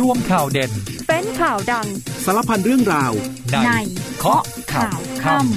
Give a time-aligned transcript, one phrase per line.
[0.00, 0.70] รวมข่าวเด่น
[1.08, 1.86] เป็นข่าวดัง
[2.24, 3.12] สารพันเรื่องราว
[3.64, 3.70] ใน
[4.18, 4.42] เคาะ
[4.72, 5.48] ข่าวค่ำ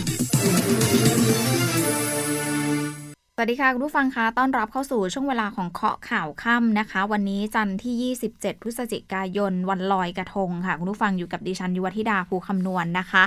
[3.36, 13.24] สวัสดีค่ะ คุณผู้ฟังคะต้อนรับเข้าสู่ช่วงเวลาของเคาะข่าวค่ำนะคะ วันนี้จันทร์ที่ 27 พฤศจิกายน วันลอยกระทงค่ะ คุณผู้ฟังอยู่กับดิฉันยุวธิดาภูคำนวณนนะคะ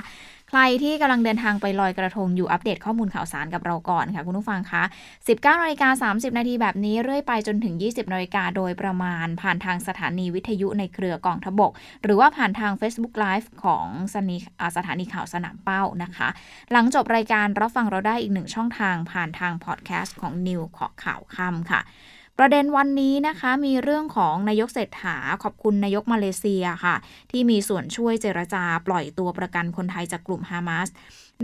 [0.49, 4.83] ใครที่กำลังเดินทางไปลอยกระทงอยู่อัปเดตข้อมูลข่าวสารกับเราก่อนค่ะคุณผู้ฟังคะ
[5.23, 11.71] 19นาฬิกา30 นาทีแบบนี้เรื่อยไปจนถึง 20นาฬิกาโดยประมาณ ผ่านทางสถานีวิทยุในเครือกองทบก
[12.03, 14.37] หรือว่าผ่านทาง Facebook Live ของสนี
[14.77, 16.27] สถานีข่าวสนามเป้านะคะ
[16.71, 21.81] หลังจบรายการรับฟังเราได้อีกหนึ่งช่องทางผ่านทางพอดแคสต์ของนิวขอข่าวค่ำค่ะ
[22.39, 26.95] ประเด็นวันนี้นะคะมีเรื่องของนายกเศรษฐาขอบคุณนายกมาเลเซียค่ะ
[27.31, 30.89] ที่มีส่วนช่วยเจรจาปล่อยตัวประกันคนไทยจากกลุ่มฮามาส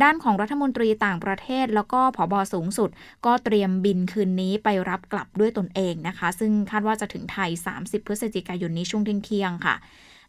[0.03, 2.89] ด้านของรัฐมนตรีต่างประเทศแล้วก็ผบสูงสุด
[3.25, 7.49] ก็เตรียมบินคืนนี้ไปรับกลับด้วยตนเองนะคะ ซึ่งคาดว่าจะถึงไทย
[7.79, 9.75] 30 พฤศจิกายนนี้ช่วงเที่ยงค่ะ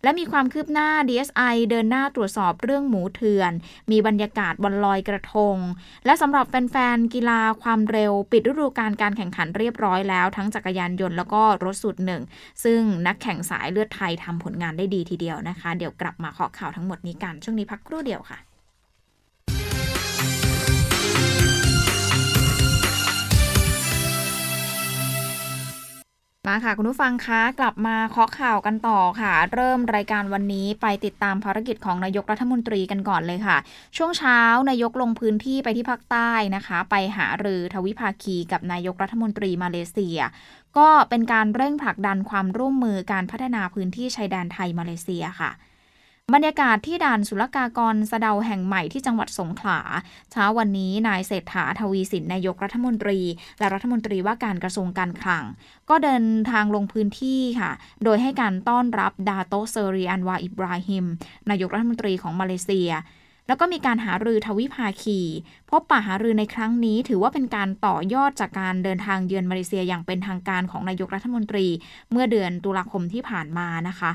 [0.03, 3.53] และมีความคืบหน้า DSI เดินหน้าตรวจสอบเรื่องหมูเถื่อน
[3.91, 5.57] มีบรรยากาศวันลอยกระทง
[6.07, 12.23] และสำหรับแฟนๆ กีฬาความเร็ว ปิดฤดูกาลการแข่งขันเรียบร้อยแล้วทั้งจักรยานยนต์แล้วก็รถสุดหนึ่ง
[12.65, 18.52] ซึ่งนักแข่งสายเลือดไทยทำผลงานได้ดีทีเดียวนะคะ เดี๋ยวกลับมาขอข่าวทั้งหมดนี้กัน ช่วงนี้พักครู่เดียวค่ะ
[26.49, 33.57] มาค่ะคุณผู้ฟังคะกลับมาเคาะข่าวกันต่อค่ะ เริ่มรายการวันนี้ไปติดตามภารกิจของนายกรัฐมนตรีกันก่อนเลยค่ะ
[33.97, 34.39] ช่วงเช้า
[34.71, 40.19] นายกลงพื้นที่ไปที่ภาคใต้นะคะ ไปหารือทวิภาคีกับนายกรัฐมนตรีมาเลเซีย
[40.79, 45.51] ก็เป็นการเร่งผลักดันความร่วมมือการพัฒนาพื้นที่ชายแดนไทยมาเลเซียค่ะ
[46.35, 49.81] บรรยากาศที่ด่านศุลกากรสะเดาแห่งใหม่ที่จังหวัดสงขลา
[50.31, 53.21] เช้าวันนี้นายเศรษฐาทวีสินนายกรัฐมนตรี
[53.59, 55.45] และรัฐมนตรีว่าการกระทรวงการคลัง
[55.89, 57.71] ก็เดินทางลงพื้นที่ค่ะ
[58.05, 61.05] โดยให้การต้อนรับดาโตเซอรีอันวาอิบราฮิม
[61.51, 62.91] นายกรัฐมนตรีของมาเลเซีย
[63.47, 65.21] แล้วก็มีการหารือทวิภาคี
[65.71, 71.67] พบปะหารือในครั้งนี้ ถือว่าเป็นการต่อยอดจากการเดินทางเยือนมาเลเซียอย่างเป็นทางการของนายกรัฐมนตรี
[72.11, 74.13] เมื่อเดือนตุลาคมที่ผ่านมานะคะ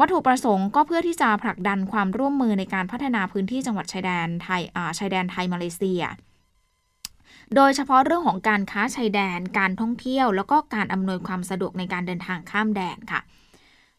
[0.00, 4.62] วัตถุประสงค์ก็เพื่อที่จะผลักดันความร่วมมือในการพัฒนาพื้นที่จังหวัดชายแดนไทย
[4.98, 6.02] ชายแดนไทยมาเลเซีย
[7.54, 13.20] โดยเฉพาะเรื่องของการค้าชายแดน การท่องเที่ยว แล้วก็การอำนวยความสะดวกในการเดินทางข้ามแดนค่ะ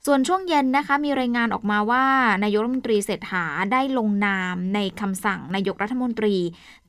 [0.05, 2.05] ส่วนช่วงเย็นนะคะมีรายงานออกมาว่า
[2.43, 6.35] นายกรัฐมนตรีเศรษฐาได้ลงนามในคำสั่งนายกรัฐมนตรี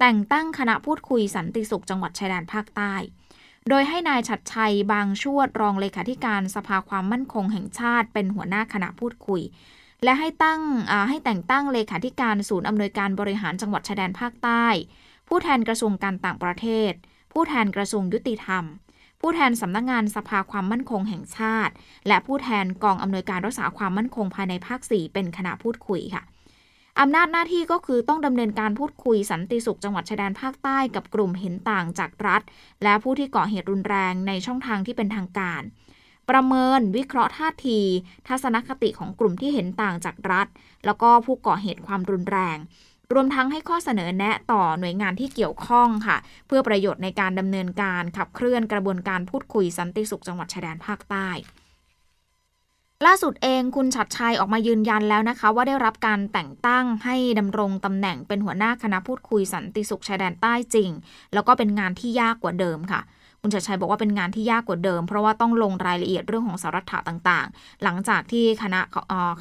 [0.01, 2.95] แต่งตั้งคณะพูดคุยสันติสุขจังหวัดชายแดนภาคใต้
[3.69, 9.43] โดยให้นายชัดชัยบางชวดรองเลขาธิการสภาความมั่นคงแห่งชาติ เป็นหัวหน้าคณะพูดคุย
[10.05, 10.61] และให้ตั้ง
[11.09, 14.67] ให้แต่งตั้งเลขาธิการศูนย์อำนวยการบริหารจังหวัดชายแดนภาคใต้
[15.29, 16.93] ผู้แทนกระทรวงการต่างประเทศ
[17.33, 18.65] ผู้แทนกระทรวงยุติธรรม
[19.21, 21.73] ผู้แทนสำนักงานสภาความมั่นคงแห่งชาติ
[22.09, 26.23] และผู้แทนกองอำนวยการรักษาความมั่นคงภายในภาค 4 เป็นคณะพูดคุยค่ะ
[27.01, 32.43] อำนาจหน้าที่ก็คือต้องดำเนินการพูดคุยสันติสุขจังหวัดชายแดนภาคใต้กับกลุ่มเห็นต่างจากรัฐ
[32.83, 35.63] และผู้ที่ก่อเหตุรุนแรงในช่องทางที่เป็นทางการ
[36.31, 37.81] ประเมินวิเคราะห์ท่าที
[38.29, 40.47] ทัศนคติของกลุ่มที่เห็นต่างจากรัฐ
[40.85, 42.57] แล้วก็ผู้ก่อเหตุความรุนแรง
[43.13, 46.17] รวมทั้งให้ข้อเสนอแนะต่อหน่วยงานที่เกี่ยวข้องค่ะ
[46.47, 51.29] เพื่อประโยชน์ในการดำเนินการขับเคลื่อนกระบวนการพูดคุยสันติสุขจังหวัดชายแดนภาคใต้
[53.07, 60.91] ล่าสุดเองคุณชัดชัยออกมายืนยันแล้วนะคะ ว่าได้รับการแต่งตั้งให้ดำรงตำแหน่งเป็นหัวหน้าคณะพูดคุยสันติสุขชายแดนใต้จริง
[61.35, 63.01] แล้วก็เป็นงานที่ยากกว่าเดิมค่ะ
[63.43, 68.81] คุณชัดชัยบอกว่าเป็นงานที่ยากกว่าเดิม เพราะว่าต้องลงรายละเอียดเรื่องของสารัฐะต่างๆ หลังจากที่คณะ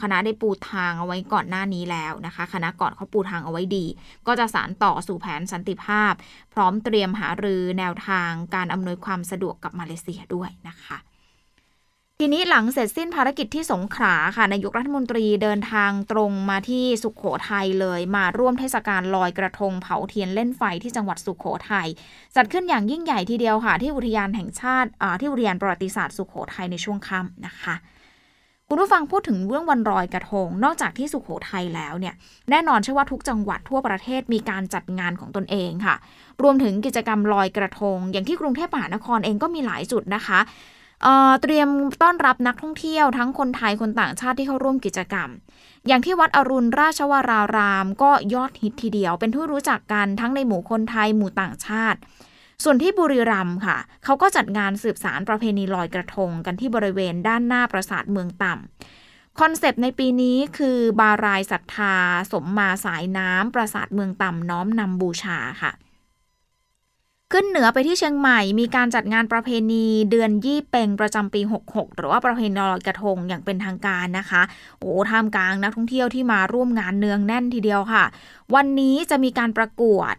[0.02, 3.86] คณะได้ปูทางเอาไว้ก่อนหน้านี้แล้วนะคะ คณะก่อนเขาปูทางเอาไว้ดี
[4.28, 6.14] ก็จะสารต่อสู่แผนสันติภาพ
[6.54, 10.98] พร้อมเตรียมหารือแนวทางการอำนวยความสะดวกกับมาเลเซียด้วยนะคะ
[12.22, 21.88] ทีนี้หลังเสร็จสิ้นภารกิจที่สงขลาค่ะนายกรัฐมนตรีเดินทางตรงมาที่สุขโขทัยเลย มาร่วมเทศกาลลอยกระทงเผาเทียนเล่นไฟที่จังหวัดสุขโขทัย
[22.36, 24.90] จัดขึ้นอย่างยิ่งใหญ่ทีเดียวค่ะ ที่อุทยานแห่งชาติ
[25.20, 27.76] ที่อุทยานประวัติศาสตร์สุขโขทัยในช่วงค่ำนะคะ
[28.68, 32.14] คุณผู้ฟังพูดถึงเรื่องวันลอยกระทง นอกจากที่สุขโขทัยแล้วเนี่ย
[32.50, 35.96] แน่นอนเชื่อว่าทุกจังหวัดทั่วประเทศมีการจัดงานของตนเองค่ะ
[36.42, 40.40] รวมถึงกิจกรรมลอยกระทง อย่างที่กรุงเทพมหานครเองก็มีหลายจุดนะคะ
[41.42, 41.68] เตรียม
[42.02, 45.30] ต้อนรับนักท่องเที่ยวทั้งคนไทยคนต่างชาติที่เข้าร่วมกิจกรรม
[45.88, 52.00] อย่างที่วัดอรุณราชวราราม ก็ยอดฮิตทีเดียว เป็นที่รู้จักกันทั้งในหมู่คนไทยหมู่ต่างชาติ
[52.64, 61.96] ส่วนที่บุรีรัมย์ค่ะ เขาก็จัดงานสืบสารประเพณีลอยกระทงกันที่บริเวณด้านหน้าปราสาทเมืองต่ำคอนเซปต์ในปีนี้คือบารายศรัทธา
[62.32, 65.72] สมมาสายน้ำปราสาทเมืองต่ำน้อมนำบูชาค่ะ
[67.34, 74.42] ขึ้นเหนือไปที่เชียงใหม่มีการจัดงานประเพณีเดือนยี่เปงประจำปี 66 หรือว่าประเพณีลอยกระทงอย่างเป็นทางการนะคะ
[74.80, 78.04] โอ้ท่ามกลางนักท่องเที่ยวที่มาร่วมงานเนืองแน่นทีเดียวค่ะ
[78.56, 80.16] วันนี้จะมีการประกวด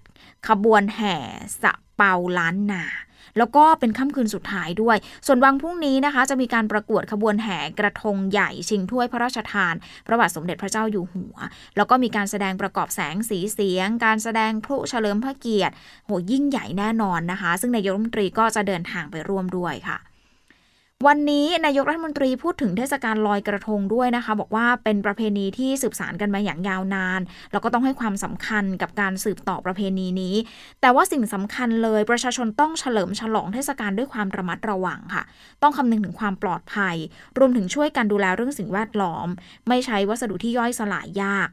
[0.48, 1.16] ขบวนแห่
[1.62, 2.84] สะเปาล้านนา
[3.38, 4.96] แล้วก็เป็นค่ำคืนสุดท้ายด้วย
[5.26, 9.74] ส่วนวันพรุ่งนี้นะคะ จะมีการประกวดขบวนแห่กระทงใหญ่ชิงถ้วยพระราชทาน
[10.06, 11.36] พระบาทสมเด็จพระเจ้าอยู่หัว
[11.76, 15.74] แล้วก็มีการแสดงประกอบแสงสีเสียง การแสดงพลุเฉลิมพระเกียรติ
[16.06, 19.98] โหยิ่งใหญ่แน่นอนนะคะ ซึ่งนายกรัฐมนตรีก็จะเดินทางไปร่วมด้วยค่ะ
[21.06, 27.20] วันนี้นายกรัฐมนตรีพูดถึงเทศกาลลอยกระทงด้วยนะคะ บอกว่าเป็นประเพณีที่สืบสานกันมาอย่างยาวนาน
[27.52, 30.34] แล้วก็ต้องให้ความสำคัญกับการสืบต่อประเพณีนี้
[30.80, 35.22] แต่ว่าสิ่งสำคัญเลยประชาชนต้องเฉลิมฉลองเทศกาลด้วยความระมัดระวังค่ะ
[35.62, 36.96] ต้องคำนึงถึงความปลอดภัย
[37.38, 39.28] รวมถึงช่วยกันดูแลเรื่องสิ่งแวดล้อม
[39.68, 41.48] ไม่ใช้วัสดุที่ย่อยสลายยาก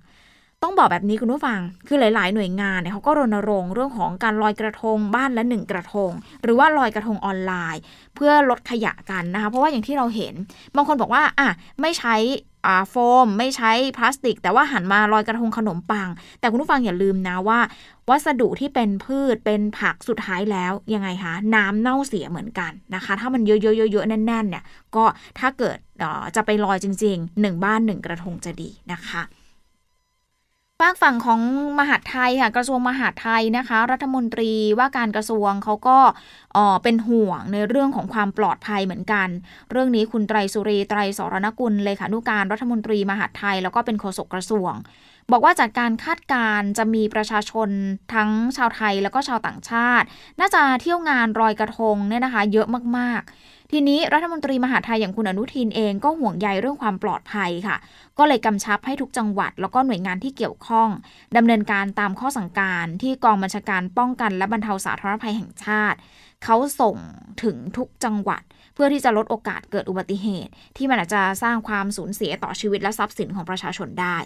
[0.65, 6.11] ต้องบอกแบบนี้คุณผู้ฟัง คือหลาย ๆ หน่วยงานเนี่ยเขาก็รณรงค์เรื่องของการลอยกระทงบ้านละหนึ่งกระทง
[6.43, 7.81] หรือว่าลอยกระทงออนไลน์
[8.15, 10.33] เพื่อลดขยะกันนะคะ เพราะว่าอย่างที่เราเห็น
[10.75, 11.49] บางคนบอกว่าอะ
[11.81, 12.15] ไม่ใช้
[12.89, 12.95] โฟ
[13.25, 16.09] ม ไม่ใช้พลาสติก แต่ว่าหันมาลอยกระทงขนมปัง
[16.39, 17.59] แต่คุณผู้ฟังอย่าลืมนะว่า
[18.09, 24.63] วัสดุที่เป็นพืชเป็นผักสุดท้ายแล้วยังไงคะน้ำเน่าเสียเหมือนกันนะคะ ถ้ามันเยอะๆๆแน่นๆเนี่ย
[24.95, 25.05] ก็
[25.39, 25.77] ถ้าเกิด
[26.35, 29.23] จะไปลอยจริงๆหนึ่งบ้านหนึ่งกระทงจะดีนะคะ
[30.81, 31.41] ฝากฝั่งของ
[31.79, 35.99] มหาดไทยค่ะกระทรวงมหาดไทยนะคะ รัฐมนตรีว่าการกระทรวงเขาก็
[36.83, 39.27] เป็นห่วงในเรื่องของความปลอดภัยเหมือนกัน
[39.71, 44.73] เรื่องนี้คุณไตรสุรีไตรสรณกุลเลขานุการรัฐมนตรีมหาดไทย แล้วก็เป็นโฆษกกระทรวง
[45.31, 47.69] บอกว่าจากการคาดการจะมีประชาชน
[48.13, 50.05] ทั้งชาวไทยแล้วก็ชาวต่างชาติ
[50.39, 52.67] น่าจะเที่ยวงานรอยกระทงเนี่ยนะคะ เยอะ
[52.97, 57.77] มากๆ ทีนี้รัฐมนตรีมหาไทยอย่างคุณอนุทินเองก็ห่วงใยเรื่องความปลอดภัยค่ะ
[58.17, 60.89] ก็เลยกำชับให้ทุกจังหวัด แล้วก็หน่วยงานที่เกี่ยวข้อง
[61.37, 65.97] ดำเนินการตามข้อสั่งการที่กองบัญชาการป้องกันและบรรเทาสาธารณภัยแห่งชาติ
[66.43, 66.97] เขาส่ง
[67.43, 68.41] ถึงทุกจังหวัด
[68.73, 74.17] เพื่อที่จะลดโอกาสเกิดอุบัติเหตุ ที่มันอาจจะสร้างความสูญเสียต่อชีวิตและทรัพย์สินของประชาชนได้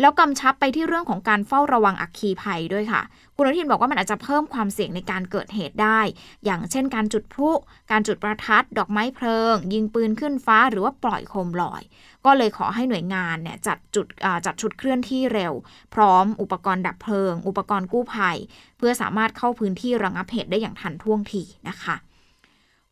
[0.00, 3.02] แล้วกำชับไปที่เรื่องของการเฝ้าระวังอัคคีภัยด้วยค่ะ
[3.36, 6.00] คุณอนุทินบอกว่ามันอาจจะเพิ่มความเสี่ยงในการเกิดเหตุได้
[6.44, 7.50] อย่างเช่นการจุดพลุ
[7.90, 11.82] การจุดประทัด ดอกไม้เพลิง ยิงปืนขึ้นฟ้าหรือว่าปล่อยโคมลอย
[12.24, 14.06] ก็เลยขอให้หน่วยงานเนี่ยจัดจุด
[14.46, 15.52] จัดชุดเคลื่อนที่เร็ว
[15.94, 18.36] พร้อมอุปกรณ์ดับเพลิง อุปกรณ์กู้ภัย
[18.78, 21.96] เพื่อสามารถเข้าพื้นที่ระงับเหตุได้อย่างทันท่วงทีนะคะ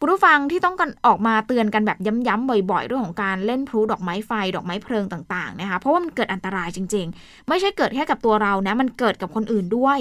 [0.02, 1.98] คุณผู้ฟังที่ต้องกันออกมาเตือนกันแบบ
[2.28, 9.98] ย้ำๆบ่อยๆเรื่องของการเล่นพลุดอกไม้ไฟ ดอกไม้เพลิงต่างๆนะคะเพราะว่ามันเกิดอันตรายจริง ๆ ไม่ใช่เกิดแค่กับตัวเรานะมันเกิดกับคนอื่นด้วย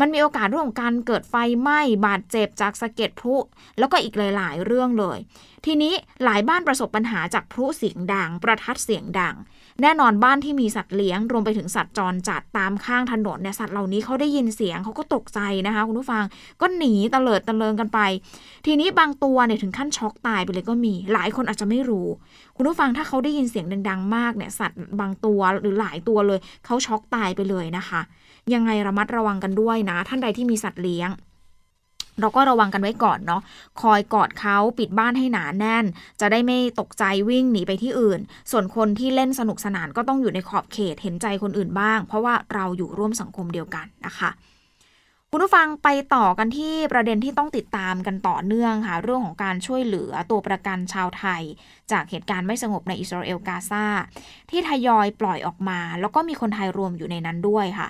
[0.00, 3.36] มันมีโอกาสเรื่องของการเกิดไฟไหม้บาดเจ็บจากสะเก็ดพลุ
[3.78, 5.18] แล้วก็อีกหลายๆ เรื่องเลย
[5.66, 5.94] ทีนี้
[6.24, 9.34] หลายบ้านประสบปัญหาจากพลุเสียงดังประทัดเสียงดัง
[9.82, 16.24] แน่นอนบ้านที่มีสัตว์เลี้ยง รวมไปถึงสัตว์จรจัดตามข้างถนนเนี่ยสัตว์เหล่านี้เขาได้ยินเสียงเขาก็ตกใจนะคะคุณผู้ฟัง
[16.60, 17.98] ก็หนีตะเลิดตะเลิงกันไป
[18.66, 22.08] ทีนี้บางตัวเนี่ยถึงขั้นช็อกตายไปเลยก็มี หลายคนอาจจะไม่รู้
[22.56, 28.00] คุณผู้ฟังถ้าเขาได้ยินเสียงดังๆมากเนี่ยสัตว์บางตัวหรือหลายตัวเลยเขาช็อกตายไปเลยนะคะ
[28.54, 31.10] ยังไงระมัดระวังกันด้วยนะ ท่านใดที่มีสัตว์เลี้ยง
[32.20, 33.42] เราก็ระวังกันไว้ก่อนเนาะ
[33.82, 35.84] คอยกอดเขาปิดบ้านให้หนาแน่น
[36.20, 38.20] จะได้ไม่ตกใจวิ่งหนีไปที่อื่น
[38.50, 44.30] ส่วนคนที่เล่นสนุกสนานก็ต้องอยู่ในขอบเขตเห็นใจคนอื่นบ้าง เพราะว่าเราอยู่ร่วมสังคมเดียวกันนะคะ
[45.34, 51.42] คุณผู้ฟังไปต่อกันที่ประเด็นที่ต้องติดตามกันต่อเนื่องค่ะ เรื่องของการช่วยเหลือตัวประกันชาวไทย
[51.92, 53.86] จากเหตุการณ์ไม่สงบในอิสราเอลกาซา
[54.50, 57.88] ที่ทยอยปล่อยออกมา แล้วก็มีคนไทยรวมอยู่ในนั้นด้วยค่ะ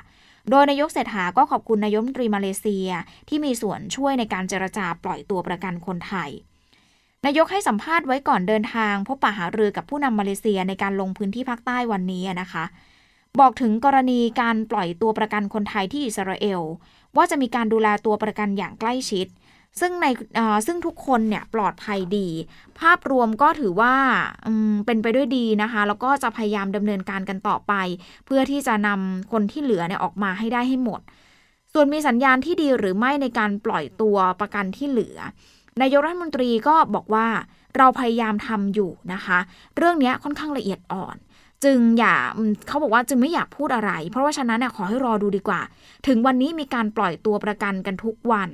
[0.51, 2.89] โดยนายกเศรษฐาก็ขอบคุณนายกรัฐมนตรีมาเลเซีย
[3.29, 6.31] ที่มีส่วนช่วยในการเจรจาปล่อยตัวประกันคนไทย
[7.27, 12.65] นายกให้สัมภาษณ์ไว้ก่อนเดินทาง พบปะหารือกับผู้นำมาเลเซียในการลงพื้นที่ภาคใต้วันนี้นะคะ
[13.41, 16.61] บอกถึงกรณีการปล่อยตัวประกันคนไทยที่อิสราเอล
[17.17, 19.27] ว่าจะมีการดูแลตัวประกันอย่างใกล้ชิด
[19.81, 20.07] ซึ่งใน
[20.67, 22.29] ซึ่งทุกคนเนี่ยปลอดภัยดี
[22.81, 23.95] ภาพรวมก็ถือว่า
[24.87, 27.73] เป็นไปด้วยดีนะคะ แล้วก็จะพยายามดำเนินการกันต่อไป
[28.27, 31.01] เพื่อที่จะนำคนที่เหลือเนี่ยออกมาให้ได้ให้หมด
[31.73, 35.19] ส่วนมีสัญญาณที่ดีหรือไม่ในการปล่อยตัวประกันที่เหลือ
[35.81, 37.27] นายกรัฐมนตรีก็บอกว่า
[37.77, 39.39] เราพยายามทำอยู่นะคะ
[39.77, 41.17] เรื่องนี้ค่อนข้างละเอียดอ่อน
[41.65, 42.17] จึงอย่า
[42.69, 45.61] เขาบอกว่าจึงไม่อยากพูดอะไร เพราะว่าฉะนั้นเนี่ยขอให้รอดูดีกว่า
[46.07, 48.51] ถึงวันนี้มีการปล่อยตัวประกันกันทุกวัน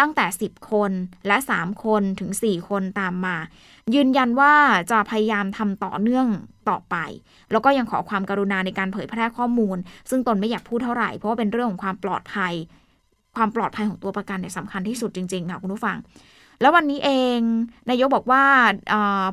[0.00, 0.90] ตั้งแต่ 10 คน
[1.26, 3.36] และ 3 คนถึง 4 คนตามมา
[3.94, 4.54] ยืนยันว่า
[4.90, 6.26] จะพยายามทำต่อเนื่อง
[6.68, 6.96] ต่อไป
[7.52, 9.76] แล้วก็ยังขอความกรุณาในการเผยแพร่ข้อมูล
[10.10, 12.54] ซึ่งตนไม่อยากพูดเท่าไหร่เพราะว่าเป็นเรื่องของความปลอดภัย
[13.36, 15.96] ความปลอดภัยของตัวประกันเนี่ยสำคัญที่สุดจริงๆค่ะคุณผู้ฟัง
[16.60, 17.38] แล้ววันนี้เอง
[17.90, 18.44] นายกบอกว่า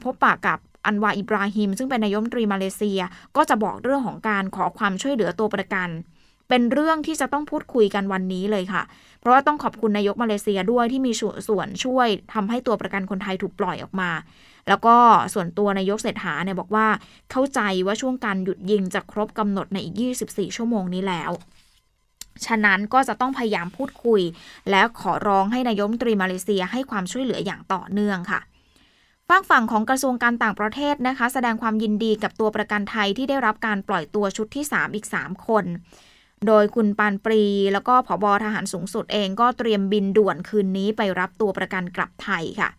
[0.04, 3.00] พบปะกับ อันวาอิบราฮิม ซึ่งเป็นนายกรัฐมตรีมาเลเซีย
[3.36, 5.90] ก็จะบอกเรื่องของการขอความช่วยเหลือตัวประกัน
[6.50, 8.84] เป็นเรื่องที่จะต้องพูดคุยกันวันนี้เลยค่ะ
[9.20, 11.12] เพราะว่าต้องขอบคุณนายกมาเลเซียด้วยที่มี
[11.48, 14.12] ส่วนช่วยทำให้ตัวประกันคนไทยถูกปล่อยออกมา
[14.68, 14.96] แล้วก็
[15.34, 16.88] ส่วนตัวนายกเศรษฐาเนี่ยบอกว่า
[17.32, 21.32] เข้าใจว่าช่วงการหยุดยิงจะครบกำหนดในอีก 24 ชั่วโมงนี้แล้ว
[22.46, 24.22] ฉะนั้นก็จะต้องพยายามพูดคุย
[24.72, 28.40] แล้วขอร้องให้นายกรัฐมตรีมาเลเซียให้ความช่วยเหลืออย่างต่อเนื่องค่ะ
[29.30, 35.66] ฝากฝั่งของกระทรวงการต่างประเทศนะคะ แสดงความยินดีกับตัวประกันไทยที่ได้รับการปล่อยตัวชุดที่ 3 อีก 3 คน
[36.48, 42.70] โดยคุณปานปรี แล้วก็ผบทหารสูงสุดเองก็เตรียมบินด่วนคืนนี้ไปรับตัวประกันกลับไทยค่ะ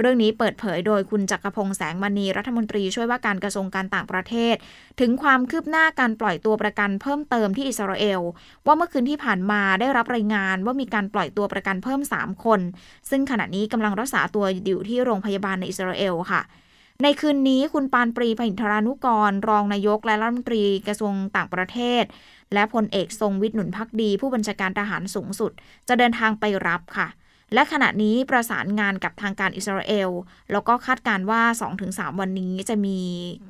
[0.00, 4.54] เรื่องนี้เปิดเผยโดยคุณจักรพงษ์แสงมณีรัฐมนตรีช่วยว่าการกระทรวงการต่างประเทศ
[5.00, 8.20] ถึงความคืบหน้าการปล่อยตัวประกันเพิ่มเติมที่อิสราเอล
[8.66, 12.60] ว่าเมื่อคืนที่ผ่านมาได้รับรายงานว่ามีการปล่อยตัวประกันเพิ่ม 3 คน
[13.10, 16.42] ซึ่งขณะนี้กำลังรักษาตัวอยู่ที่โรงพยาบาลในอิสราเอลค่ะ
[17.02, 22.04] ในคืนนี้คุณปานปรีพินทรานุกร รองนายกและรัฐมนตรีกระทรวงต่างประเทศ
[22.54, 25.52] และพลเอกทรงวิทย์หนุนพักดี ผู้บัญชาการทหารสูงสุด
[25.88, 27.08] จะเดินทางไปรับค่ะ
[27.54, 30.10] และขณะนี้ประสานงานกับทางการอิสราเอล
[30.52, 31.42] แล้วก็คาดการว่า
[31.80, 32.98] 2-3 วันนี้จะมี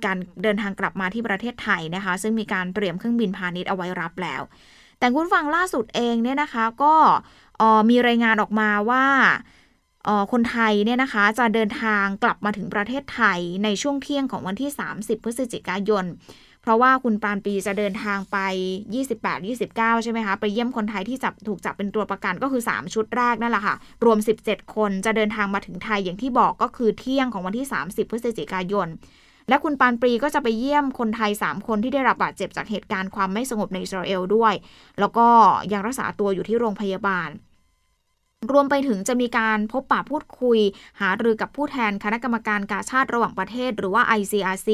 [0.04, 4.42] การเดินทางกลับมาที่ประเทศไทยนะคะ ซึ่งมีการเตรียมเครื่องบินพาณิชย์เอาไว้รับแล้ว
[4.98, 6.94] แต่คุณฟังล่าสุดเองเนี่ยนะคะก็
[7.90, 9.04] มีรายงานออกมาว่า
[10.32, 16.04] คนไทยเนี่ยนะคะจะเดินทางกลับมาถึงประเทศไทยในช่วงเที่ยงของวันที่ 30 พฤศจิกายน
[16.62, 18.38] เพราะว่าคุณปานปีจะเดินทางไป
[18.94, 23.74] 28 29 ใช่ไหมคะไปเยี่ยมคนไทยที่จับถูกจับเป็นตัวประกันก็คือ 3 ชุดแรกนั่นแหละค่ะ
[24.04, 28.88] รวม 17 คนจะเดินทางมาถึงไทยอย่างที่บอกก็คือเที่ยงของวันที่ 30 พฤศจิกายน
[29.48, 34.54] และคุณปานปรีก็จะไปเยี่ยมคนไทย 3 คนที่ได้รับบาดเจ็บจากเหตุการณ์ความไม่สงบในอิสราเอลด้วย
[35.00, 35.26] แล้วก็
[35.72, 37.28] ยังรักษาตัวอยู่ที่โรงพยาบาล
[38.52, 40.58] รวมไปถึงจะมีการพบปะพูดคุย
[41.00, 44.68] หารือกับผู้แทนคณะกรรมการกาชาติระหว่างประเทศหรือว่า ICRC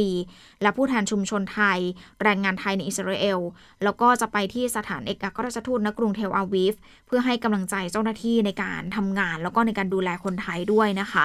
[0.62, 1.78] และผู้แทนชุมชนไทย
[2.22, 3.40] แรงงานไทยในอิสราเอล
[3.84, 6.74] แล้วก็จะไปที่สถานเอกอัครราชทูตณกรุงเทลอาวีฟ
[7.06, 11.24] เพื่อให้กำลังใจเจ้าหน้าที่ในการทำงาน แล้วก็ในการดูแลคนไทยด้วยนะคะ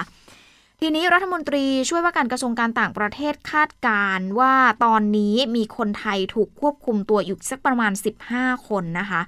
[0.80, 7.92] ทีนี้รัฐมนตรีช่วยว่าการกระทรวงการต่างประเทศคาดการว่าตอนนี้มีคนไทยถูกควบคุมตัวอยู่สักประมาณ
[8.28, 9.20] 15 คนนะคะ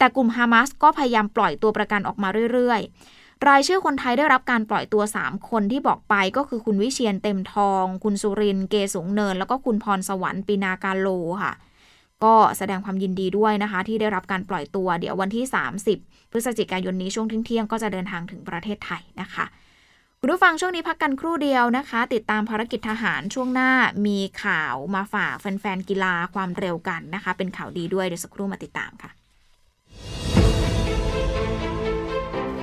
[0.00, 11.08] แต่กลุ่มฮามาสก็พยายามปล่อยตัวประกันออกมาเรื่อยๆ รายชื่อคนไทยได้รับการปล่อยตัว 3 คนที่บอกไปก็คือคุณวิเชียนเต็มทอง คุณสุรินเกสูงเนิน แล้วก็คุณพรสวรรค์ปีนากาโล
[11.42, 11.52] ค่ะ
[12.24, 15.44] ก็แสดงความยินดีด้วยนะคะ ที่ได้รับการปล่อยตัว เดี๋ยววันที่
[15.88, 19.46] 30 พฤศจิกายนนี้ช่วงเที่ยงก็จะเดินทางถึงประเทศไทยนะคะ
[20.20, 23.70] คุณผู้ฟังช่วงนี้พักกันครู่เดียวนะคะ ติดตามภารกิจทหารช่วงหน้า
[24.06, 29.10] มีข่าวมาฝากแฟนๆกีฬาความเร็วกันนะคะ เป็นข่าวดีด้วยเดี๋ยวสักครู่มาติดตามค่ะ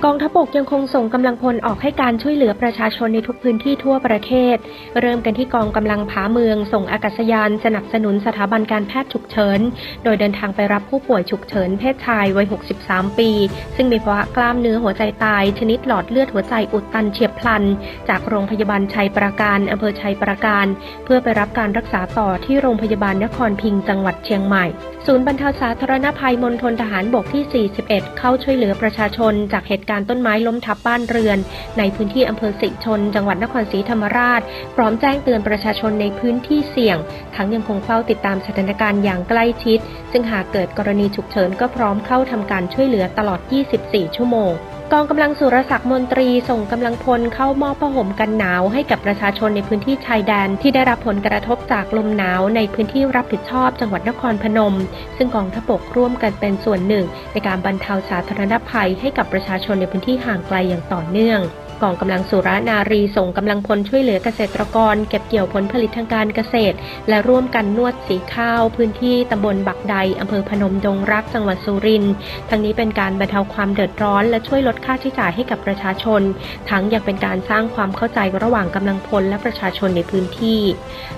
[0.04, 4.56] กองทัพบกยังคงส่งกำลังพลออกให้การช่วยเหลือประชาชนในทุกพื้นที่ทั่วประเทศ
[5.00, 9.60] เริ่มกันที่กองกำลังผาเมือง ส่งอากาศยานสนับสนุนสถาบันการแพทย์ฉุกเฉิน
[10.04, 12.46] โดยเดินทางไปรับผู้ป่วยฉุกเฉินเพศชายวัย
[12.82, 13.30] 63 ปี
[13.76, 17.62] ซึ่งมีภาวะกล้ามเนื้อหัวใจตาย ชนิดหลอดเลือดหัวใจอุดตันเฉียบพลัน
[18.08, 20.66] จากโรงพยาบาลชัยประการอำเภอชัยประการ
[21.04, 24.66] เพื่อไปรับการรักษาต่อที่โรงพยาบาลนครพิงจังหวัดเชียงใหม่
[25.06, 31.38] ศูนย์บรรเทาสาธารณภัยมณฑลทหารบกที่ 41 เข้าช่วยเหลือประชาชนจากเหตุการณ์ต้นไม้ล้มทับบ้านเรือน
[31.78, 34.40] ในพื้นที่อำเภอสิชน จังหวัดนครศรีธรรมราช
[34.74, 36.98] พร้อมแจ้งเตือนประชาชนในพื้นที่เสี่ยง
[37.34, 39.78] ทั้งยังคงเฝ้าติดตามสถานการณ์อย่างใกล้ชิด
[40.12, 43.40] ซึ่งหากเกิดกรณีฉุกเฉินก็พร้อมเข้าทำการช่วยเหลือตลอด
[43.78, 44.52] 24 ชั่วโมง
[44.92, 54.74] กองกำลังสุรศักดิ์มนตรีส่งกำลังพลเข้ามอบผ้าห่มกันหนาวให้กับประชาชนในพื้นที่ชายแดนที่ได้รับผลกระทบจากลมหนาวในพื้นที่รับผิดชอบจังหวัดนครพนม
[55.16, 61.40] ซึ่งกองทัพบกร่วมกันเป็นส่วนหนึ่ง ในการบรรเทาสาธารณภัยให้กับประชาชนในพื้นที่ห่างไกลอย่างต่อเนื่อง
[61.82, 66.76] กองกำลังสุรานารีส่งกำลังพลช่วยเหลือเกษตรกร เก็บเกี่ยวผลผลิตทางการเกษตร
[67.08, 72.14] และร่วมกันนวดสีข้าว พื้นที่ตำบลบักใดอำเภอพนมดงรักจังหวัดสุรินทร์
[72.50, 76.22] ทั้งนี้เป็นการบรรเทาความเดือดร้อน และช่วยลดค่าใช้จ่ายให้กับประชาชน
[76.70, 80.60] ทั้งยังเป็นการสร้างความเข้าใจระหว่างกำลังพลและประชาชนในพื้นที่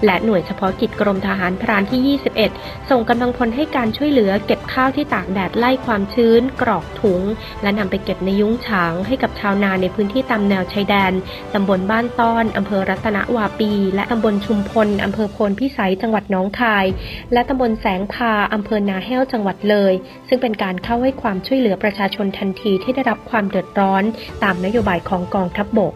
[0.05, 2.19] และหน่วยเฉพาะกิจกรมทหารพรานที่
[2.53, 7.21] 21 ส่งกำลังพลให้การช่วยเหลือ เก็บข้าวที่ตากแดดไล่ความชื้น กรอกถุง
[7.63, 11.13] และนำไปเก็บในยุ้งฉางให้กับชาวนาในพื้นที่ตามแนวชายแดน
[11.55, 16.87] ตำบลบ้านต้อน อำเภอรัตนวาปี และตำบลชุมพล อำเภอพลพิสัย จังหวัดน้องคาย
[17.33, 19.93] และตำบลแสงพา อำเภอนาแห้ว จังหวัดเลย
[20.29, 24.03] ซึ่งเป็นการเข้าให้ความช่วยเหลือประชาชนทันทีที่ได้รับความเดือดร้อน
[24.43, 25.95] ตามนโยบายของกองทัพบบก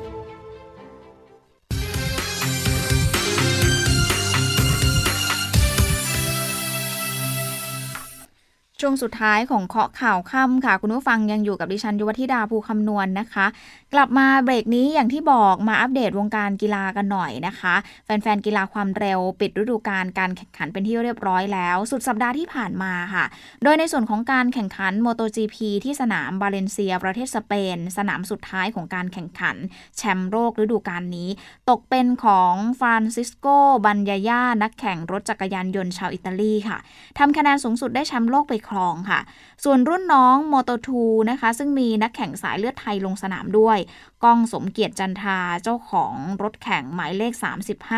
[8.87, 13.47] ช่วงสุดท้ายของเคาะข่าวค่ำค่ะ คุณผู้ฟังยังอยู่กับดิฉันยุวธิดาภูคำนวณนนะคะ
[13.95, 17.75] กลับมาเบรกนี้อย่างที่บอกมาอัปเดตวงการกีฬากันหน่อยนะคะ
[18.05, 23.25] แฟนๆกีฬาความเร็ว ปิดฤดูกาลการแข่งขันเป็นที่เรียบร้อยแล้ว สุดสัปดาห์ที่ผ่านมาค่ะ
[23.63, 29.57] โดยในส่วนของการแข่งขัน MotoGP ที่สนามบาเลนเซีย ประเทศสเปน สนามสุดท้ายของการแข่งขัน
[29.97, 31.29] แชมป์โลกฤดูกาลนี้
[31.71, 33.47] ตกเป็นของฟรานเชสโก
[33.85, 36.79] บันยาย่านักแข่งรถจักรยานยนต์ชาวอิตาลีค่ะ
[37.19, 39.21] ทำคะแนนสูงสุดได้แชมป์โลกไปครองค่ะ
[39.65, 43.79] ส่วนรุ่นน้อง Moto2นะคะ ซึ่งมีนักแข่งสายเลือดไทยลงสนามด้วย
[44.25, 47.33] ก้องสมเกียรติจันทราเจ้าของรถแข่งหมายเลข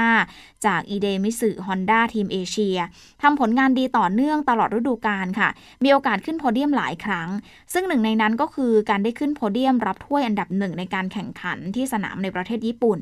[0.01, 2.79] 35 จาก Idemitsu Honda Team Asia
[3.23, 5.49] ทำผลงานดีต่อเนื่องตลอดฤดูกาลค่ะ
[5.85, 7.29] มีโอกาสขึ้นโพเดียมหลายครั้ง
[7.73, 12.99] ซึ่งหนึ่งในนั้นก็คือการได้ขึ้นโพเดียมรับถ้วยอันดับหนึ่งในการแข่งขันที่สนามในประเทศญี่ปุ่น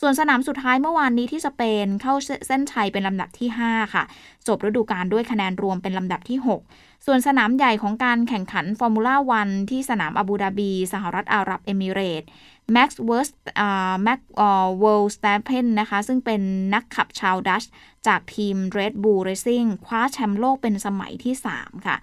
[0.00, 2.14] ส่วนสนามสุดท้ายเมื่อวานนี้ที่สเปนเข้า
[2.46, 4.04] เส้นชัยเป็นลำดับที่ 5 ค่ะ
[4.48, 12.22] จบฤดูกาลด้วยคะแนนรวมเป็นลำดับที่ 6 ส่วนสนามใหญ่ของการแข่งขันฟอร์มูล่าวันที่สนามอาบูดาบี สหรัฐอาหรับเอมิเรต
[12.72, 13.28] แม็กซ์เวิร์ส
[14.02, 14.20] แม็กซ์
[14.80, 16.42] เวอร์สแตปเพนนะคะ ซึ่งเป็น
[16.74, 17.64] นักขับชาวดัช
[18.06, 21.96] จากทีม Red Bull Racing คว้าแชมป์โลกเป็นสมัยที่ 3 ค่ะ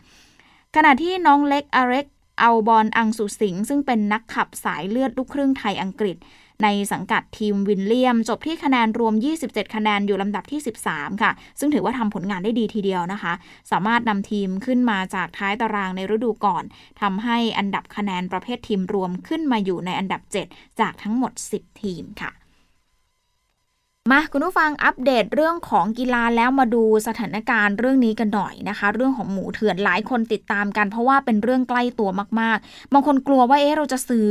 [0.76, 2.06] ขณะที่น้องเล็กอเล็ก
[2.40, 6.18] ซ์ อัลบอน อังศุสิงห์ซึ่งเป็นนักขับสายเลือดลูกครึ่งไทยอังกฤษ
[6.64, 10.60] ในสังกัดทีมวินเลียม จบที่คะแนนรวม 27 คะแนนอยู่ลำดับที่
[10.90, 13.34] 13 ค่ะ ซึ่งถือว่าทำผลงานได้ดีทีเดียวนะคะ
[13.72, 16.64] สามารถนำทีมขึ้นมาจากท้ายตารางในฤดูก่อน
[17.02, 20.22] ทำให้อันดับคะแนนประเภททีมรวมขึ้นมาอยู่ในอันดับ
[20.52, 22.32] 7 จากทั้งหมด 10 ทีมค่ะ
[24.12, 32.10] มาคุณผู้ฟังอัปเดตเรื่องของกีฬาแล้วมาดูสถานการณ์เรื่องนี้กันหน่อยนะคะ เรื่องของหมูเถื่อนหลายคนติดตามกันเพราะว่าเป็นเรื่องใกล้ตัว
[32.40, 34.30] มากๆ บางคนกลัวว่าเอ๊ะเราจะซื้อ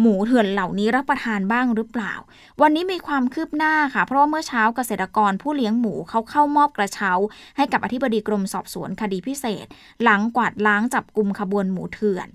[0.00, 2.14] หมูเถื่อนเหล่านี้รับประทานบ้างหรือเปล่า
[2.62, 7.12] วันนี้มีความคืบหน้าค่ะ เพราะว่าเมื่อเช้าเกษตรกรผู้เลี้ยงหมูเขาเข้ามอบกระเช้า
[7.56, 9.66] ให้กับอธิบดีกรมสอบสวนคดีพิเศษ
[10.02, 12.28] หลังกวาดล้างจับกลุ่มขบวนหมูเถื่อน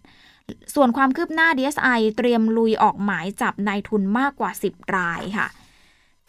[0.75, 5.47] ส่วนความคืบหน้า DSI เตรียมลุยออกหมายจับนายทุนมากกว่า 10 รายค่ะ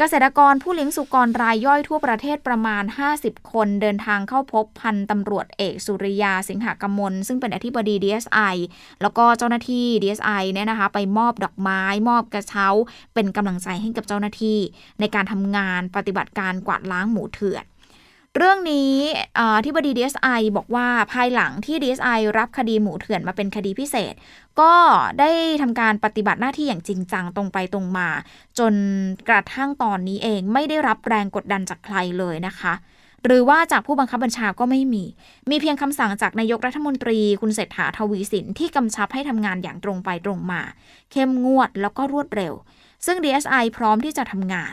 [0.04, 2.84] เกษตรกรผู้เลี้ยงสุกรรายย่อยทั่วประเทศประมาณ
[3.16, 8.56] 50 คนเดินทางเข้าพบพันตำรวจเอกสุริยาสิงหกมลซึ่งเป็นอธิบดี DSI
[9.02, 12.66] แล้วก็เจ้าหน้าที่ DSI เนี่ยนะคะ ไปมอบดอกไม้ มอบกระเช้า
[13.14, 14.58] เป็นกำลังใจให้กับเจ้าหน้าที่
[15.00, 17.64] ในการทำงานปฏิบัติการกวาดล้างหมูเถื่อน
[18.36, 18.94] เรื่องนี้
[19.64, 24.14] ที่บดี DSI บอกว่าภายหลังที่ DSI รับคดีหมูเถื่อนมาเป็นคดีพิเศษ
[24.60, 24.72] ก็
[25.20, 25.30] ได้
[25.62, 28.08] ทำการปฏิบัติหน้าที่อย่างจริงจังตรงไปตรงมา
[28.58, 28.74] จน
[29.28, 32.74] กระทั่งตอนนี้เองไม่ได้รับแรงกดดันจากใครเลยนะคะ
[33.24, 35.04] หรือว่าจากผู้บังคับบัญชาก็ไม่มี
[35.50, 40.62] มีเพียงคำสั่งจากนายกรัฐมนตรี คุณเศรษฐาทวีสินที่กำชับให้ทำงานอย่างตรงไปตรงมา
[41.12, 42.54] เข้มงวดแล้วก็รวดเร็ว
[43.06, 44.72] ซึ่ง DSI พร้อมที่จะทำงาน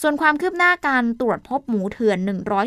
[0.00, 2.18] ส่วนความคืบหน้าการตรวจพบหมูเถื่อน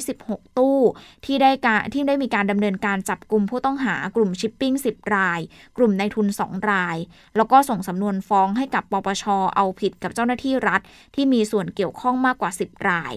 [0.05, 0.79] 116 ตู้
[1.25, 5.39] ที่ได้การที่ได้มีการดำเนินการจับกลุ่มผู้ต้องหากลุ่มชิปปิ้ง 10 ราย
[5.77, 6.97] กลุ่มนายทุน 2 ราย
[7.37, 9.23] แล้วก็ส่งสำนวนฟ้องให้กับปปช
[9.55, 10.81] เอาผิดกับเจ้าหน้าที่รัฐ
[11.15, 13.13] ที่มีส่วนเกี่ยวข้องมากกว่า 10 ราย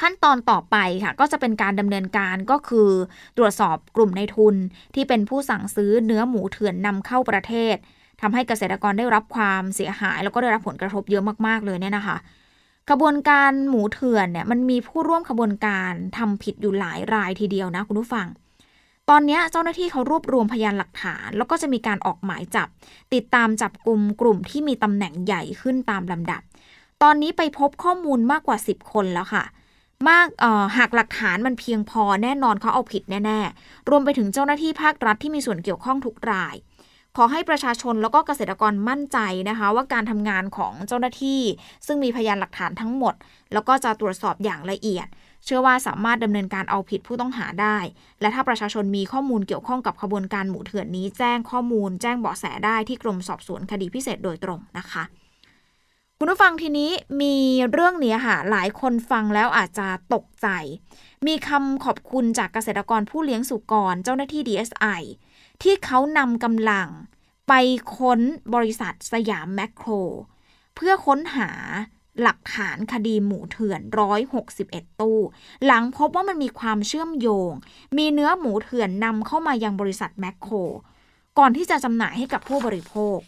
[0.00, 2.90] ขั้นตอนต่อไปค่ะ ก็จะเป็นการดำเนินการก็คือ
[3.36, 4.54] ตรวจสอบกลุ่มนายทุน
[4.94, 7.76] ที่เป็นผู้สั่งซื้อเนื้อหมูเถื่อนนำเข้าประเทศ
[8.20, 12.16] ทำให้เกษตรกรได้รับความเสียหาย แล้วก็ได้รับผลกระทบเยอะมากๆเลยเนี่ยนะคะ
[12.90, 18.26] ขบวนการหมูเถื่อนเนี่ยมันมีผู้ร่วมขบวนการทำผิดอยู่หลายรายทีเดียวนะคุณผู้ฟัง
[19.10, 22.68] ตอนนี้เจ้าหน้าที่เขารวบรวมพยานหลักฐาน แล้วก็จะมีการออกหมายจับ
[23.14, 26.42] ติดตามจับกลุ่มกลุ่มที่มีตำแหน่งใหญ่ขึ้นตามลำดับ
[27.02, 29.44] ตอนนี้ไปพบข้อมูลมากกว่า 10 คนแล้วค่ะ
[30.08, 30.26] มาก
[30.76, 36.54] หากหลักฐานมันเพียงพอแน่นอนเขาเอาผิดแน่ ๆ รวมไปถึงเจ้าหน้าที่ภาครัฐที่มีส่วนเกี่ยวข้องทุกราย
[37.20, 41.40] ขอให้ประชาชนแล้วก็เกษตรกรมั่นใจนะคะ ว่าการทำงานของเจ้าหน้าที่
[41.86, 43.14] ซึ่งมีพยานหลักฐานทั้งหมด
[43.52, 45.06] แล้วก็จะตรวจสอบอย่างละเอียด
[45.44, 47.78] เชื่อว่าสามารถดำเนินการเอาผิดผู้ต้องหาได้
[48.20, 55.02] และถ้าประชาชนมีข้อมูลเกี่ยวข้องกับขบวนการหมูเถื่อนนี้ แจ้งข้อมูล แจ้งเบาะแสได้ที่กรมสอบสวนคดีพิเศษโดยตรงนะคะ
[56.18, 57.36] คุณผู้ฟังทีนี้มี
[57.72, 60.48] เรื่องนี้ค่ะ หลายคนฟังแล้วอาจจะตกใจ
[61.26, 65.00] มีคำขอบคุณจากเกษตรกรผู้เลี้ยงสุกร เจ้าหน้าที่ DSI
[65.62, 66.88] ที่เขานำกำลัง
[67.48, 67.52] ไป
[67.96, 68.20] ค้น
[68.54, 69.90] บริษัทสยามแมคโคร
[70.74, 71.50] เพื่อค้นหา
[72.22, 73.80] หลักฐานคดีหมูเถื่อน
[74.40, 75.18] 161 ตู้
[75.64, 77.52] หลังพบว่ามันมีความเชื่อมโยง
[77.98, 80.54] มีเนื้อหมูเถื่อนนำเข้ามายังบริษัทแมคโคร
[81.38, 83.18] ก่อนที่จะจำหน่ายให้กับผู้บริโภค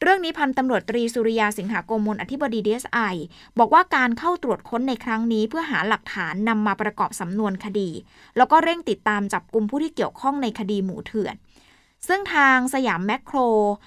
[0.00, 2.98] เรื่องนี้พันตำรวจตรีสุริยาสิงหาโกมลอธิบดีดีเอสไอ
[3.58, 7.90] บอกว่าการเข้าตรวจค้นในครั้งนี้เพื่อหาหลักฐานนำมาประกอบสำนวนคดี
[8.36, 11.34] แล้วก็เร่งติดตามจับกลุ่มผู้ที่เกี่ยวข้องในคดีหมูเถื่อน
[12.08, 13.38] ซึ่งทางสยามแมคโคร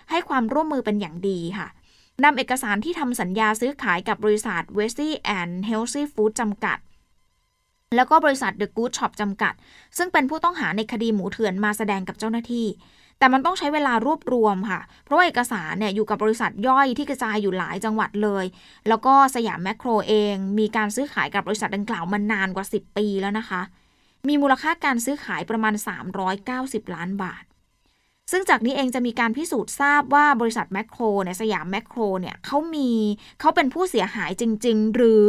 [0.09, 1.67] ให้ความร่วมมือเป็นอย่างดีค่ะ
[2.23, 6.77] นำเอกสารที่ทำสัญญาซื้อขายกับบริษัท w e s t y and Healthy Food จำกัด
[7.95, 9.53] แล้วก็บริษัท The Good Shop จำกัด
[9.97, 12.67] ซึ่งเป็นผู้ต้องหาในคดีหมูเถื่อนมาแสดงกับเจ้าหน้าที่
[13.19, 18.45] แต่มันต้องใช้เวลารวบรวมค่ะ เพราะเอกสารเนี่ยอยู่กับบริษัทย่อยที่กระจายอยู่หลายจังหวัดเลย
[18.87, 23.61] แล้วก็สยามแมคโครเอง มีการซื้อขายกับบริษัทดังกล่าวมานานกว่า 10 ปีแล้วนะคะ
[24.29, 25.73] มีมูลค่าการซื้อขายประมาณ
[26.33, 27.43] 390 ล้านบาท
[28.31, 32.89] ซึ่งจากนี้เองจะมีการพิสูจน์ทราบว่าบริษัทแมคโครเนี่ยสยามแมคโครเนี่ยเขามี
[33.39, 35.27] เขาเป็นผู้เสียหายจริง ๆ หรือ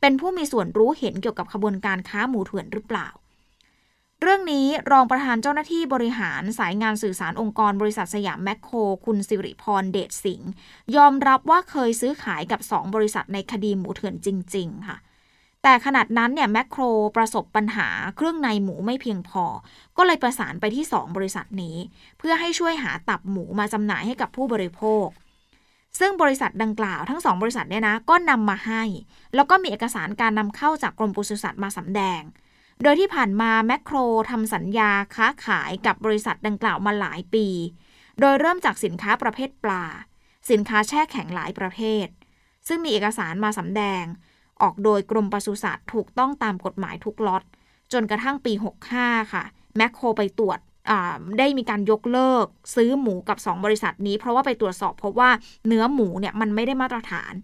[0.00, 3.08] เป็นผู้มีส่วนรู้เห็นเกี่ยวกับขบวนการค้าหมูเถื่อนหรือเปล่า
[4.20, 10.50] เรื่องนี้รองประธานเจ้าหน้าที่บริหารสายงานสื่อสารองค์กรบริษัทสยามแมคโคร คุณสิริพรเดชสิงห์
[10.96, 14.96] ยอมรับว่าเคยซื้อขายกับ 2 บริษัทในคดีหมูเถื่อนจริง ๆ ค่ะ
[15.66, 16.82] แต่ขนาดนั้นเนี่ยแมคโคร
[17.16, 19.44] ประสบปัญหาเครื่องในหมูไม่เพียงพอ
[19.96, 21.76] ก็เลยประสานไปที่ 2 บริษัทนี้
[22.18, 25.06] เพื่อให้ช่วยหาตับหมูมาจำหน่ายให้กับผู้บริโภค
[25.98, 28.82] ซึ่งบริษัทดังกล่าวทั้งสองบริษัทเนี่ยนะก็นำมาให้
[29.34, 32.20] แล้วก็มีเอกสารการนำเข้าจากกรมปศุสัตว์มาสำแดง
[32.82, 33.96] โดยที่ผ่านมาแมคโคร
[34.30, 37.46] ทำสัญญาค้าขายกับบริษัทดังกล่าวมาหลายปี
[38.20, 39.84] โดยเริ่มจากสินค้าประเภทปลา
[40.50, 42.06] สินค้าแช่แข็งหลายประเภท
[42.68, 44.04] ซึ่งมีเอกสารมาสำแดง
[44.62, 47.42] ออกโดยกรมปศุสัตว์ถูกต้องตามกฎหมายทุกล็อต
[47.92, 48.52] จนกระทั่งปี
[48.92, 49.44] 65 ค่ะ
[49.76, 50.58] แมคโครไปตรวจ
[51.38, 55.30] ได้มีการยกเลิกซื้อหมูกับ 2 บริษัทนี้ เพราะว่าไปตรวจสอบพบว่า
[55.66, 57.34] เนื้อหมูเนี่ยมันไม่ได้มาตรฐาน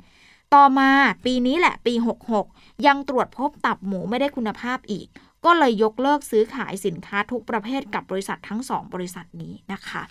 [0.55, 0.91] ต่อมา
[1.25, 1.95] ปีนี้แหละปี
[2.41, 5.07] 66 ยังตรวจพบตับหมูไม่ได้คุณภาพอีก
[5.45, 10.03] ก็เลยยกเลิกซื้อขายสินค้าทุกประเภทกับบริษัททั้ง 2 บริษัทนี้นะคะ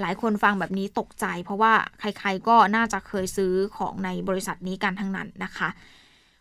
[0.00, 5.68] หลายคนฟังแบบนี้ตกใจ เพราะว่าใครๆก็น่าจะเคยซื้อของในบริษัทนี้กันทั้งนั้นนะคะ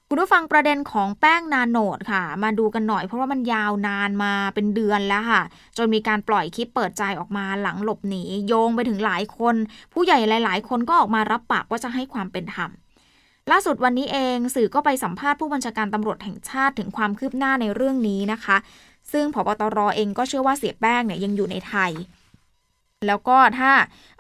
[0.10, 5.42] คุณผู้ฟังประเด็นของแป้งนาโนดค่ะ มาดูกันหน่อยเพราะว่ามันยาวนานมาเป็นเดือนแล้วค่ะ
[5.78, 9.56] จนมีการปล่อยคลิปเปิดใจออกมาหลังหลบหนีโยงไปถึงหลายคน
[9.94, 12.70] ผู้ใหญ่หลาย ๆ คนก็ออกมารับปากว่าจะให้ความเป็นธรรม
[13.52, 18.58] ล่าสุดวันนี้เองสื่อก็ไปสัมภาษณ์ผู้บัญชาการตำรวจแห่งชาติถึงความคืบหน้าในเรื่องนี้นะคะ
[19.12, 21.92] ซึ่งพบตรเองก็เชื่อว่าเสียแป้งเนี่ยยังอยู่ในไทย
[23.08, 23.72] แล้วก็ถ้า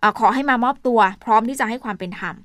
[0.02, 2.36] อขอให้มามอบตัว พร้อมที่จะให้ความเป็นธรรม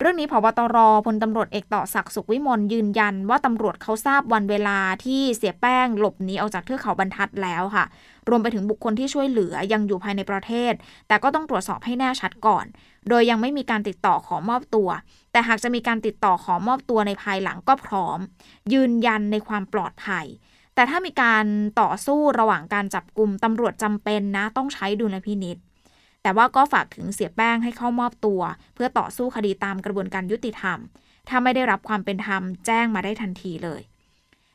[0.00, 7.84] เรื่องนี้พบตรพลตำรวจเอกต่อศักดิ์สุขวิมลยืนยันว่าตำรวจเขาทราบวันเวลาที่เสียแป้งหลบหนีออกจากเทือกเขาบรรทัดแล้วค่ะ
[8.28, 10.72] รวมไปถึงบุคคลที่ช่วยเหลือยังอยู่ภายในประเทศ
[11.08, 12.64] แต่ก็ต้องตรวจสอบให้แน่ชัดก่อน
[13.08, 14.88] โดยยังไม่มีการติดต่อขอมอบตัว
[15.32, 18.18] แต่หากจะมีการติดต่อขอมอบตัวในภายหลังก็พร้อม
[18.72, 20.26] ยืนยันในความปลอดภัย
[20.74, 21.44] แต่ถ้ามีการ
[21.80, 25.56] ต่อสู้ระหว่างการจับกลุ่มตำรวจจำเป็นนะต้องใช้ดุลพินิษ
[26.24, 28.40] แต่ว่าก็ฝากถึงเสียแป้งให้เข้ามอบตัว
[28.74, 30.78] เพื่อต่อสู้คดีตามกระบวนการยุติธรรม
[31.28, 33.82] ถ้าไม่ได้รับความเป็นธรรมแจ้งมาได้ทันทีเลย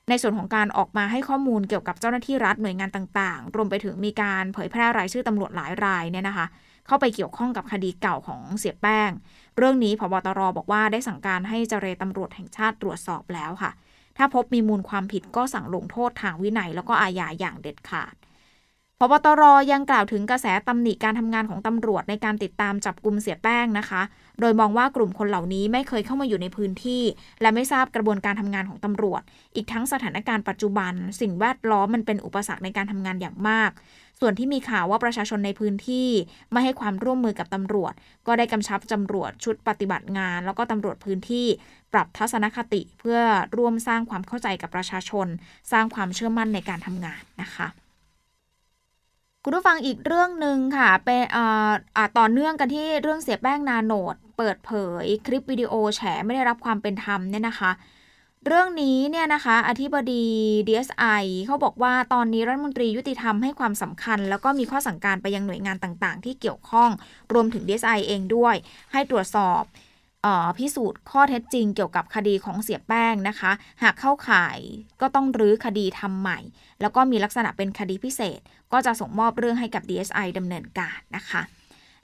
[0.09, 6.45] ในส่วนของการออกมาให้ข้อมูลเกี่ยวกับเจ้าหน้าที่รัฐหน่วยงานต่างๆ รวมไปถึงมีการเผยแพร่รายชื่อตำรวจหลายรายเนี่ยนะคะ
[6.87, 9.11] เข้าไปเกี่ยวข้องกับคดีเก่าของเสียแป้ง
[9.57, 13.71] เรื่องนี้พบตรบอกว่าได้สั่งการให้เจรตำรวจแห่งชาติตรวจสอบแล้วค่ะ
[14.17, 18.13] ถ้าพบมีมูลความผิดก็สั่งลงโทษทางวินัยแล้วก็อาญาอย่างเด็ดขาด
[19.01, 24.01] พบตรยังกล่าวถึงกระแสตำหนิการทำงานของตำรวจในการติดตามจับกลุ่มเสียแป้งนะคะ
[24.39, 27.03] โดยมองว่ากลุ่มคนเหล่านี้ไม่เคยเข้ามาอยู่ในพื้นที่
[27.41, 29.21] และไม่ทราบกระบวนการทำงานของตำรวจ
[29.55, 33.71] อีกทั้งสถานการณ์ปัจจุบัน สิ่งแวดล้อมมันเป็นอุปสรรคในการทำงานอย่างมาก
[34.19, 36.09] ส่วนที่มีข่าวว่าประชาชนในพื้นที่
[36.51, 37.93] ไม่ให้ความร่วมมือกับตำรวจ
[38.27, 41.47] ก็ได้กำชับตำรวจชุดปฏิบัติงาน แล้วก็ตำรวจพื้นที่
[41.93, 43.19] ปรับทัศนคติเพื่อ
[43.57, 45.27] ร่วมสร้างความเข้าใจกับประชาชน
[45.71, 47.69] สร้างความเชื่อมั่นในการทำงานนะคะ
[49.43, 51.23] คุณผู้ฟังอีกเรื่องหนึ่งค่ะเป็น
[52.17, 54.71] ต่อเนื่องกันที่เรื่องเสียแป้งนาโนดเปิดเผ
[55.03, 57.71] ยคลิปวิดีโอแฉไม่ได้รับความเป็นธรรมเนี่ยนะคะ
[58.45, 60.25] เรื่องนี้เนี่ยนะคะอธิบดี
[60.67, 66.89] DSI เขาบอกว่าตอนนี้รัฐมนตรียุติธรรมให้ความสำคัญ แล้วก็มีข้อสั่งการไปยังหน่วยงานต่างๆ ที่เกี่ยวข้อง
[67.33, 68.55] รวมถึง DSI เองด้วย
[68.91, 69.63] ให้ตรวจสอบ
[70.57, 73.51] พิสูจน์ข้อเท็จจริงเกี่ยวกับคดีของเสียแป้งนะคะ
[73.83, 74.59] หากเข้าข่าย
[75.01, 76.39] ก็ต้องรื้อคดีทำใหม่
[76.81, 78.39] แล้วก็มีลักษณะเป็นคดีพิเศษ
[78.73, 81.41] ก็จะส่งมอบเรื่องให้กับ DSI ดำเนินการนะคะ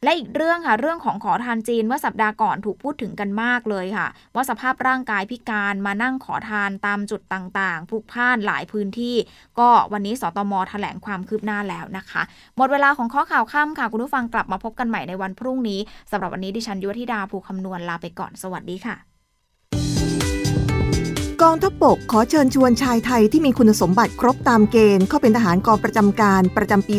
[0.03, 9.15] และอีกเรื่องค่ะเรื่องของขอทานจีนเมื่อสัปดาห์ก่อนถูกพูดถึงกันมากเลยค่ะ ว่าสภาพร่างกายพิการมานั่งขอทานตามจุดต่างๆพลุกพ่านหลายพื้นที่
[9.59, 12.21] ก็วันนี้สตมแถลงความคืบหน้าแล้วนะคะ
[12.57, 15.79] หมดเวลาของข้อข่าวค่ำค่ะ คุณผู้ฟังกลับมาพบกันใหม่ในวันพรุ่งนี้
[16.11, 19.14] สำหรับวันนี้ดิฉันยุวธิดาภูคำนวณลาไปก่อนสวัสดีค่ะ
[21.49, 26.95] องทัพบกขอเชิญชวนชายไทยที่มีคุณสมบัติครบตามเกณฑ์ เข้าเป็นทหารกองประจำการประจำปี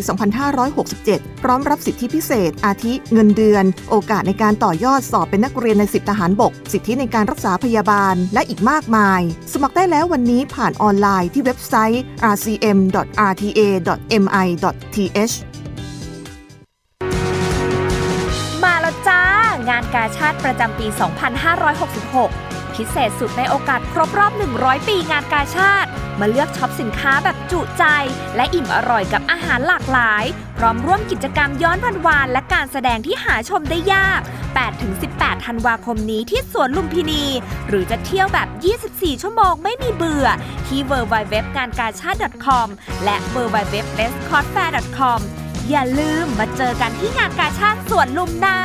[0.71, 9.21] 2567 พร้อมรับสิทธิพิเศษ อาทิเงินเดือน โอกาสในการต่อยอดสอบเป็นนักเรียนในสิบทหารบก สิทธิในการรักษาพยาบาล และอีกมากมาย
[9.53, 12.95] สมัครได้แล้ววันนี้ผ่านออนไลน์ที่เว็บไซต์ rcm.rta.mi.th
[18.63, 19.23] มาแล้วจ้า
[19.69, 27.85] งานกาชาติประจำปี 2566 พิเศษสุดในโอกาสครบรอบ 100 ปีงานกาชาติ มาเลือกช็อปสินค้าแบบจุใจ
[28.37, 30.25] และอิ่มอร่อยกับอาหารหลากหลาย
[30.59, 34.21] พร้อมร่วมกิจกรรมย้อนวันวานและการแสดงที่หาชมได้ยาก
[34.83, 37.25] 8-18 ธันวาคมนี้ที่สวนลุมพินี
[37.69, 38.49] หรือจะเที่ยวแบบ
[38.87, 40.27] 24 ชั่วโมงไม่มีเบื่อ
[40.67, 42.69] ที่ www งานกาชาติ .com
[43.05, 45.21] และ www b e s t c o t f a i r com
[45.71, 48.59] อย่าลืมมาเจอกันที่งานกาชาติสวนลุมนะ